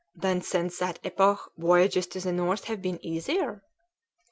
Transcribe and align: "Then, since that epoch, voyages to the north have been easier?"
"Then, 0.15 0.41
since 0.41 0.79
that 0.79 0.97
epoch, 1.03 1.51
voyages 1.59 2.07
to 2.07 2.19
the 2.19 2.31
north 2.33 2.63
have 2.63 2.81
been 2.81 2.97
easier?" 3.05 3.61